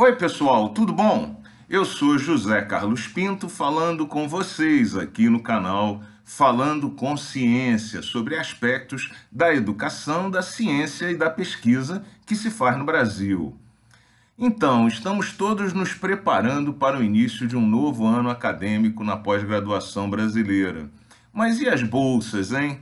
Oi, 0.00 0.14
pessoal, 0.14 0.68
tudo 0.68 0.92
bom? 0.92 1.42
Eu 1.68 1.84
sou 1.84 2.16
José 2.16 2.62
Carlos 2.62 3.08
Pinto 3.08 3.48
falando 3.48 4.06
com 4.06 4.28
vocês 4.28 4.96
aqui 4.96 5.28
no 5.28 5.42
canal 5.42 6.00
Falando 6.22 6.88
com 6.90 7.16
Ciência 7.16 8.00
sobre 8.00 8.36
aspectos 8.38 9.10
da 9.32 9.52
educação, 9.52 10.30
da 10.30 10.40
ciência 10.40 11.10
e 11.10 11.16
da 11.16 11.28
pesquisa 11.28 12.04
que 12.24 12.36
se 12.36 12.48
faz 12.48 12.78
no 12.78 12.84
Brasil. 12.84 13.58
Então, 14.38 14.86
estamos 14.86 15.32
todos 15.32 15.72
nos 15.72 15.92
preparando 15.94 16.72
para 16.72 16.96
o 16.96 17.02
início 17.02 17.48
de 17.48 17.56
um 17.56 17.66
novo 17.66 18.06
ano 18.06 18.30
acadêmico 18.30 19.02
na 19.02 19.16
pós-graduação 19.16 20.08
brasileira. 20.08 20.88
Mas 21.32 21.60
e 21.60 21.68
as 21.68 21.82
bolsas, 21.82 22.52
hein? 22.52 22.78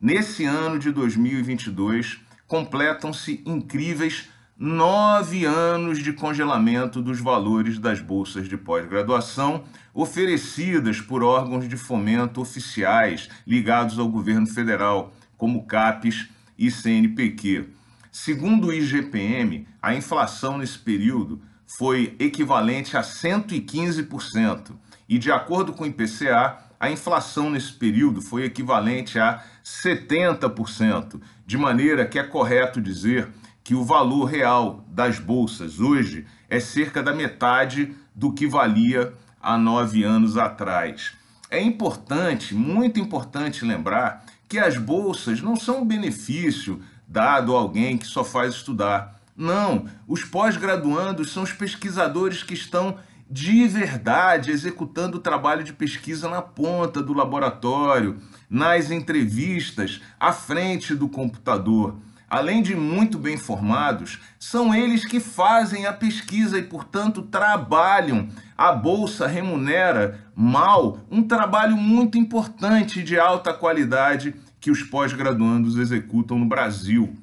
Nesse 0.00 0.44
ano 0.44 0.78
de 0.78 0.92
2022, 0.92 2.20
completam-se 2.46 3.42
incríveis 3.44 4.28
nove 4.58 5.44
anos 5.44 5.98
de 5.98 6.12
congelamento 6.12 7.02
dos 7.02 7.20
valores 7.20 7.78
das 7.78 8.00
bolsas 8.00 8.48
de 8.48 8.56
pós-graduação 8.56 9.64
oferecidas 9.92 11.00
por 11.00 11.24
órgãos 11.24 11.68
de 11.68 11.76
fomento 11.76 12.40
oficiais 12.40 13.28
ligados 13.46 13.98
ao 13.98 14.08
governo 14.08 14.46
federal, 14.46 15.12
como 15.36 15.66
CAPES 15.66 16.28
e 16.56 16.70
CNPq. 16.70 17.68
Segundo 18.12 18.68
o 18.68 18.72
IGPM, 18.72 19.66
a 19.82 19.94
inflação 19.94 20.58
nesse 20.58 20.78
período 20.78 21.42
foi 21.66 22.14
equivalente 22.20 22.96
a 22.96 23.02
115%, 23.02 24.72
e 25.08 25.18
de 25.18 25.32
acordo 25.32 25.72
com 25.72 25.82
o 25.82 25.86
IPCA, 25.86 26.58
a 26.78 26.90
inflação 26.90 27.50
nesse 27.50 27.72
período 27.72 28.22
foi 28.22 28.44
equivalente 28.44 29.18
a 29.18 29.42
70%, 29.64 31.20
de 31.44 31.58
maneira 31.58 32.06
que 32.06 32.18
é 32.18 32.22
correto 32.22 32.80
dizer 32.80 33.28
que 33.64 33.74
o 33.74 33.82
valor 33.82 34.26
real 34.26 34.84
das 34.86 35.18
bolsas 35.18 35.80
hoje 35.80 36.26
é 36.50 36.60
cerca 36.60 37.02
da 37.02 37.14
metade 37.14 37.96
do 38.14 38.30
que 38.30 38.46
valia 38.46 39.14
há 39.40 39.56
nove 39.56 40.04
anos 40.04 40.36
atrás. 40.36 41.14
É 41.50 41.60
importante, 41.62 42.54
muito 42.54 43.00
importante 43.00 43.64
lembrar 43.64 44.26
que 44.46 44.58
as 44.58 44.76
bolsas 44.76 45.40
não 45.40 45.56
são 45.56 45.80
um 45.80 45.86
benefício 45.86 46.82
dado 47.08 47.56
a 47.56 47.58
alguém 47.58 47.96
que 47.96 48.06
só 48.06 48.22
faz 48.22 48.54
estudar. 48.54 49.18
Não, 49.34 49.86
os 50.06 50.22
pós-graduandos 50.22 51.32
são 51.32 51.42
os 51.42 51.52
pesquisadores 51.52 52.42
que 52.42 52.54
estão 52.54 52.98
de 53.30 53.66
verdade 53.66 54.50
executando 54.50 55.16
o 55.16 55.20
trabalho 55.20 55.64
de 55.64 55.72
pesquisa 55.72 56.28
na 56.28 56.42
ponta 56.42 57.02
do 57.02 57.14
laboratório, 57.14 58.18
nas 58.50 58.90
entrevistas, 58.90 60.02
à 60.20 60.32
frente 60.32 60.94
do 60.94 61.08
computador 61.08 61.96
além 62.28 62.62
de 62.62 62.74
muito 62.74 63.18
bem 63.18 63.36
formados, 63.36 64.20
são 64.38 64.74
eles 64.74 65.04
que 65.04 65.20
fazem 65.20 65.86
a 65.86 65.92
pesquisa 65.92 66.58
e, 66.58 66.62
portanto, 66.62 67.22
trabalham. 67.22 68.28
A 68.56 68.72
bolsa 68.72 69.26
remunera 69.26 70.20
mal 70.34 71.00
um 71.10 71.22
trabalho 71.22 71.76
muito 71.76 72.18
importante 72.18 73.02
de 73.02 73.18
alta 73.18 73.52
qualidade 73.52 74.34
que 74.60 74.70
os 74.70 74.82
pós-graduandos 74.82 75.76
executam 75.76 76.38
no 76.38 76.46
Brasil. 76.46 77.16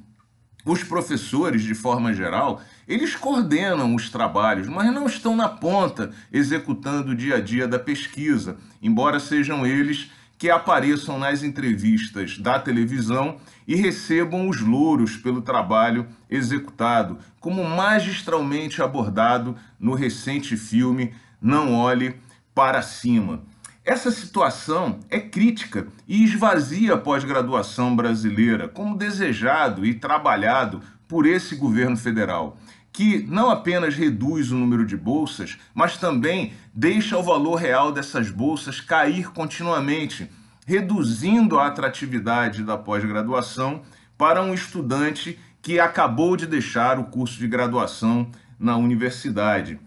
Os 0.63 0.83
professores, 0.83 1.63
de 1.63 1.73
forma 1.73 2.13
geral, 2.13 2.61
eles 2.88 3.15
coordenam 3.15 3.95
os 3.95 4.09
trabalhos, 4.09 4.67
mas 4.67 4.93
não 4.93 5.08
estão 5.08 5.36
na 5.36 5.49
ponta 5.49 6.11
executando 6.31 7.11
o 7.11 7.15
dia 7.15 7.38
a 7.38 7.41
dia 7.41 7.67
da 7.67 7.80
pesquisa, 7.80 8.58
embora 8.81 9.19
sejam 9.19 9.65
eles 9.65 10.11
que 10.42 10.50
apareçam 10.50 11.20
nas 11.20 11.44
entrevistas 11.44 12.39
da 12.39 12.58
televisão 12.58 13.38
e 13.67 13.75
recebam 13.75 14.50
os 14.50 14.59
louros 14.59 15.16
pelo 15.16 15.39
trabalho 15.39 16.08
executado, 16.28 17.20
como 17.39 17.64
magistralmente 17.64 18.81
abordado 18.81 19.56
no 19.80 19.94
recente 19.94 20.58
filme 20.58 21.14
Não 21.39 21.75
Olhe 21.75 22.16
para 22.56 22.81
Cima. 22.81 23.44
Essa 23.86 24.09
situação 24.09 25.00
é 25.11 25.20
crítica 25.20 25.86
e 26.08 26.23
esvazia 26.23 26.95
a 26.95 26.98
pós-graduação 26.98 27.95
brasileira, 27.95 28.67
como 28.67 28.98
desejado 28.98 29.86
e 29.86 29.94
trabalhado 29.94 30.82
por 31.08 31.27
esse 31.27 31.55
governo 31.55 31.98
federal 31.98 32.58
que 32.92 33.26
não 33.27 33.49
apenas 33.49 33.95
reduz 33.95 34.52
o 34.52 34.55
número 34.55 34.86
de 34.86 34.98
bolsas, 34.98 35.58
mas 35.73 35.98
também 35.98 36.54
deixa 36.73 37.17
o 37.17 37.23
valor 37.23 37.55
real 37.55 37.92
dessas 37.92 38.30
bolsas 38.30 38.82
cair 38.82 39.32
continuamente, 39.32 40.30
reduzindo 40.66 41.60
a 41.60 41.67
atratividade 41.67 42.64
da 42.64 42.77
pós-graduação 42.77 43.82
para 44.17 44.42
um 44.42 44.54
estudante 44.54 45.39
que 45.61 45.80
acabou 45.80 46.36
de 46.36 46.45
deixar 46.45 46.99
o 46.99 47.05
curso 47.05 47.38
de 47.38 47.48
graduação 47.48 48.30
na 48.60 48.77
universidade. 48.77 49.80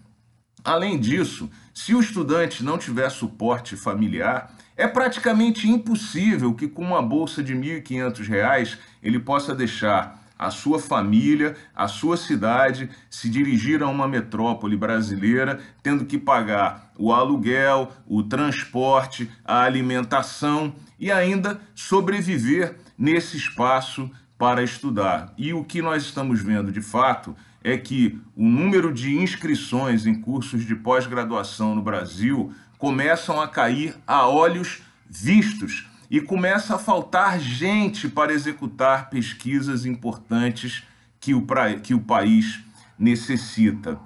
Além 0.63 0.99
disso, 0.99 1.49
se 1.73 1.93
o 1.93 1.99
estudante 1.99 2.63
não 2.63 2.77
tiver 2.77 3.09
suporte 3.09 3.75
familiar, 3.75 4.53
é 4.75 4.87
praticamente 4.87 5.69
impossível 5.69 6.53
que 6.53 6.67
com 6.67 6.81
uma 6.81 7.01
bolsa 7.01 7.43
de 7.43 7.53
R$ 7.53 7.81
1.500 7.81 8.77
ele 9.01 9.19
possa 9.19 9.55
deixar 9.55 10.24
a 10.37 10.49
sua 10.49 10.79
família, 10.79 11.55
a 11.75 11.87
sua 11.87 12.17
cidade, 12.17 12.89
se 13.09 13.29
dirigir 13.29 13.81
a 13.81 13.87
uma 13.87 14.07
metrópole 14.07 14.75
brasileira, 14.75 15.59
tendo 15.81 16.05
que 16.05 16.17
pagar 16.17 16.91
o 16.97 17.13
aluguel, 17.13 17.91
o 18.07 18.23
transporte, 18.23 19.29
a 19.43 19.61
alimentação 19.61 20.75
e 20.99 21.11
ainda 21.11 21.59
sobreviver 21.73 22.75
nesse 22.97 23.37
espaço 23.37 24.09
para 24.37 24.63
estudar. 24.63 25.33
E 25.37 25.53
o 25.53 25.63
que 25.63 25.81
nós 25.81 26.03
estamos 26.03 26.41
vendo 26.41 26.71
de 26.71 26.81
fato 26.81 27.35
é 27.63 27.77
que 27.77 28.19
o 28.35 28.45
número 28.45 28.93
de 28.93 29.15
inscrições 29.15 30.05
em 30.05 30.13
cursos 30.13 30.65
de 30.65 30.75
pós-graduação 30.75 31.73
no 31.73 31.81
Brasil 31.81 32.53
começam 32.77 33.41
a 33.41 33.47
cair 33.47 33.95
a 34.05 34.27
olhos 34.27 34.83
vistos 35.09 35.87
e 36.09 36.21
começa 36.21 36.75
a 36.75 36.79
faltar 36.79 37.39
gente 37.39 38.07
para 38.07 38.33
executar 38.33 39.09
pesquisas 39.09 39.85
importantes 39.85 40.83
que 41.19 41.33
o, 41.33 41.45
que 41.81 41.93
o 41.93 41.99
país 41.99 42.59
necessita. 42.97 43.99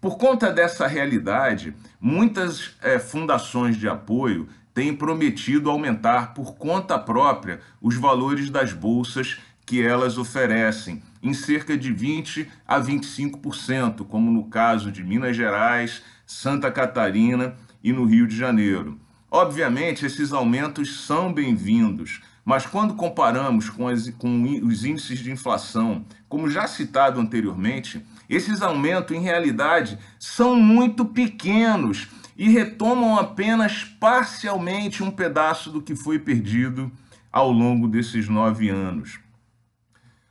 Por 0.00 0.18
conta 0.18 0.52
dessa 0.52 0.86
realidade, 0.86 1.74
muitas 2.00 2.76
é, 2.82 2.98
fundações 2.98 3.76
de 3.76 3.88
apoio 3.88 4.48
têm 4.74 4.94
prometido 4.94 5.70
aumentar 5.70 6.34
por 6.34 6.54
conta 6.56 6.98
própria 6.98 7.60
os 7.80 7.96
valores 7.96 8.50
das 8.50 8.72
bolsas 8.72 9.38
que 9.64 9.82
elas 9.82 10.16
oferecem, 10.16 11.02
em 11.22 11.34
cerca 11.34 11.76
de 11.76 11.92
20 11.92 12.48
a 12.68 12.80
25%, 12.80 14.06
como 14.06 14.30
no 14.30 14.44
caso 14.44 14.92
de 14.92 15.02
Minas 15.02 15.36
Gerais, 15.36 16.02
Santa 16.24 16.70
Catarina 16.70 17.56
e 17.82 17.92
no 17.92 18.04
Rio 18.04 18.26
de 18.26 18.36
Janeiro. 18.36 19.00
Obviamente, 19.36 20.06
esses 20.06 20.32
aumentos 20.32 21.04
são 21.04 21.30
bem-vindos, 21.30 22.22
mas 22.42 22.64
quando 22.64 22.94
comparamos 22.94 23.68
com, 23.68 23.86
as, 23.86 24.08
com, 24.08 24.44
os 24.62 24.82
índices 24.82 25.18
de 25.18 25.30
inflação, 25.30 26.06
como 26.26 26.48
já 26.48 26.66
citado 26.66 27.20
anteriormente, 27.20 28.02
esses 28.30 28.62
aumentos, 28.62 29.14
em 29.14 29.20
realidade, 29.20 29.98
são 30.18 30.56
muito 30.56 31.04
pequenos 31.04 32.08
e 32.34 32.48
retomam 32.48 33.18
apenas 33.18 33.84
parcialmente 33.84 35.02
um 35.02 35.10
pedaço 35.10 35.70
do 35.70 35.82
que 35.82 35.94
foi 35.94 36.18
perdido 36.18 36.90
ao 37.30 37.52
longo 37.52 37.88
desses 37.88 38.30
nove 38.30 38.70
anos. 38.70 39.20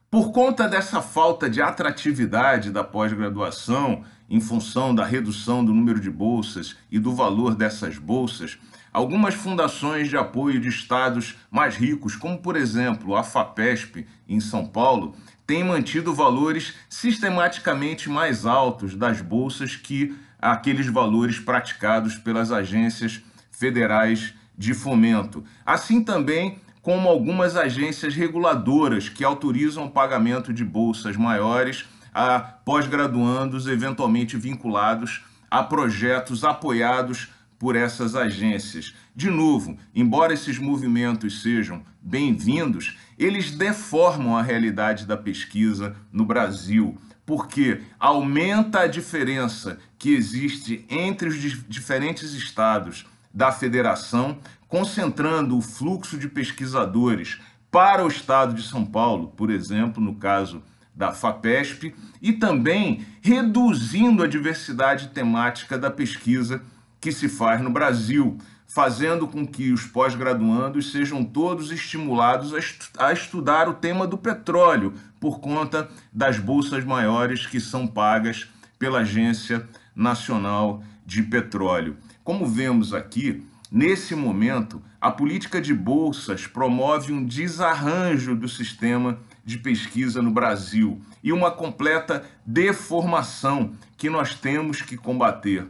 Por 0.09 0.31
conta 0.31 0.67
dessa 0.67 0.99
falta 0.99 1.47
de 1.47 1.61
atratividade 1.61 2.71
da 2.71 2.83
pós-graduação, 2.83 4.03
em 4.27 4.41
função 4.41 4.95
da 4.95 5.05
redução 5.05 5.63
do 5.63 5.75
número 5.75 5.99
de 5.99 6.09
bolsas 6.09 6.75
e 6.89 6.97
do 6.97 7.13
valor 7.13 7.53
dessas 7.53 7.99
bolsas, 7.99 8.57
algumas 8.95 9.33
fundações 9.33 10.07
de 10.07 10.15
apoio 10.15 10.57
de 10.57 10.69
estados 10.69 11.35
mais 11.51 11.75
ricos, 11.75 12.15
como 12.15 12.37
por 12.37 12.55
exemplo 12.55 13.13
a 13.17 13.23
FAPESP 13.23 14.07
em 14.25 14.39
São 14.39 14.65
Paulo, 14.65 15.13
têm 15.45 15.65
mantido 15.65 16.13
valores 16.13 16.73
sistematicamente 16.87 18.09
mais 18.09 18.45
altos 18.45 18.95
das 18.95 19.19
bolsas 19.19 19.75
que 19.75 20.15
aqueles 20.39 20.87
valores 20.87 21.37
praticados 21.37 22.15
pelas 22.15 22.53
agências 22.53 23.21
federais 23.51 24.33
de 24.57 24.73
fomento. 24.73 25.43
Assim 25.65 26.01
também 26.01 26.57
como 26.81 27.09
algumas 27.09 27.57
agências 27.57 28.15
reguladoras 28.15 29.09
que 29.09 29.25
autorizam 29.25 29.87
o 29.87 29.91
pagamento 29.91 30.53
de 30.53 30.63
bolsas 30.63 31.17
maiores 31.17 31.83
a 32.13 32.39
pós-graduandos 32.39 33.67
eventualmente 33.67 34.37
vinculados 34.37 35.21
a 35.51 35.61
projetos 35.61 36.45
apoiados 36.45 37.35
por 37.65 37.75
essas 37.75 38.15
agências. 38.15 38.93
De 39.15 39.27
novo, 39.27 39.75
embora 39.95 40.35
esses 40.35 40.59
movimentos 40.59 41.41
sejam 41.41 41.81
bem-vindos, 41.99 42.95
eles 43.17 43.49
deformam 43.49 44.37
a 44.37 44.43
realidade 44.43 45.03
da 45.07 45.17
pesquisa 45.17 45.95
no 46.11 46.25
Brasil, 46.25 46.95
porque 47.25 47.81
aumenta 47.99 48.81
a 48.81 48.87
diferença 48.87 49.79
que 49.97 50.13
existe 50.13 50.85
entre 50.87 51.27
os 51.27 51.65
diferentes 51.67 52.33
estados 52.33 53.07
da 53.33 53.51
federação, 53.51 54.37
concentrando 54.67 55.57
o 55.57 55.61
fluxo 55.63 56.19
de 56.19 56.29
pesquisadores 56.29 57.41
para 57.71 58.05
o 58.05 58.07
estado 58.07 58.53
de 58.53 58.61
São 58.61 58.85
Paulo, 58.85 59.29
por 59.29 59.49
exemplo, 59.49 60.03
no 60.03 60.13
caso 60.13 60.61
da 60.95 61.11
FAPESP 61.11 61.95
e 62.21 62.31
também 62.31 63.07
reduzindo 63.21 64.21
a 64.21 64.27
diversidade 64.27 65.07
temática 65.07 65.79
da 65.79 65.89
pesquisa 65.89 66.61
que 67.05 67.11
se 67.11 67.29
faz 67.29 67.61
no 67.61 67.69
Brasil, 67.69 68.35
fazendo 68.65 69.27
com 69.27 69.45
que 69.45 69.71
os 69.71 69.85
pós-graduandos 69.85 70.91
sejam 70.91 71.23
todos 71.23 71.71
estimulados 71.71 72.51
a, 72.51 73.05
a, 73.09 73.13
estudar 73.13 73.69
o 73.69 73.75
tema 73.75 74.07
do 74.07 74.17
petróleo, 74.17 74.91
por 75.19 75.39
conta 75.39 75.87
das 76.11 76.39
bolsas 76.39 76.83
maiores 76.83 77.45
que 77.45 77.59
são 77.59 77.85
pagas 77.85 78.47
pela 78.79 79.01
Agência 79.01 79.69
Nacional 79.95 80.83
de 81.05 81.21
Petróleo. 81.21 81.95
Como 82.23 82.47
vemos 82.47 82.91
aqui, 82.91 83.45
nesse 83.71 84.15
momento, 84.15 84.81
a 84.99 85.11
política 85.11 85.61
de 85.61 85.75
bolsas 85.75 86.47
promove 86.47 87.13
um 87.13 87.23
desarranjo 87.23 88.35
do 88.35 88.49
sistema 88.49 89.19
de 89.45 89.59
pesquisa 89.59 90.23
no 90.23 90.31
Brasil 90.31 90.99
e 91.23 91.31
uma 91.31 91.51
completa 91.51 92.25
deformação 92.43 93.73
que 93.95 94.09
nós 94.09 94.33
temos 94.33 94.81
que 94.81 94.97
combater. 94.97 95.67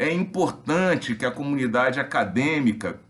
É 0.00 0.12
importante 0.12 1.16
que 1.16 1.26
a 1.26 1.30
comunidade 1.30 1.98
acadêmica 1.98 3.00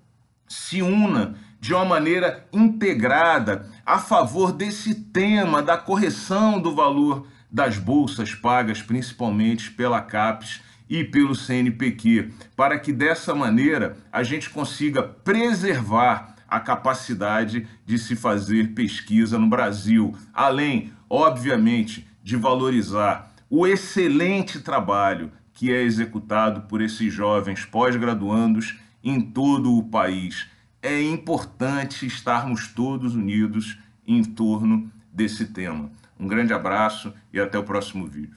se 0.49 0.81
una 0.81 1.35
de 1.61 1.75
uma 1.75 1.85
maneira 1.85 2.49
integrada 2.51 3.69
a 3.85 3.99
favor 3.99 4.53
desse 4.53 4.95
tema 4.95 5.61
da 5.61 5.77
correção 5.77 6.59
do 6.59 6.75
valor 6.75 7.27
das 7.53 7.77
bolsas 7.77 8.35
pagas 8.35 8.81
principalmente 8.81 9.71
pela 9.71 10.01
CAPES 10.01 10.63
e 10.89 11.05
pelo 11.05 11.35
CNPq, 11.35 12.33
para 12.57 12.79
que 12.79 12.91
dessa 12.91 13.35
maneira 13.35 13.99
a 14.11 14.23
gente 14.23 14.49
consiga 14.49 15.03
preservar 15.03 16.37
a 16.49 16.59
capacidade 16.59 17.69
de 17.85 17.99
se 17.99 18.17
fazer 18.17 18.73
pesquisa 18.73 19.39
no 19.39 19.47
Brasil, 19.47 20.17
além, 20.33 20.91
obviamente, 21.11 22.09
de 22.25 22.35
valorizar 22.35 23.35
o 23.51 23.67
excelente 23.67 24.61
trabalho 24.61 25.31
que 25.59 25.73
é 25.73 25.83
executado 25.83 26.69
por 26.69 26.81
esses 26.81 27.13
jovens 27.13 27.65
pós-graduandos 27.65 28.79
em 29.03 29.21
todo 29.21 29.77
o 29.77 29.83
país. 29.83 30.47
É 30.81 31.03
importante 31.03 32.07
estarmos 32.07 32.69
todos 32.69 33.17
unidos 33.17 33.77
em 34.07 34.23
torno 34.23 34.89
desse 35.13 35.47
tema. 35.47 35.91
Um 36.17 36.29
grande 36.29 36.53
abraço 36.53 37.13
e 37.33 37.41
até 37.41 37.59
o 37.59 37.65
próximo 37.65 38.07
vídeo. 38.07 38.37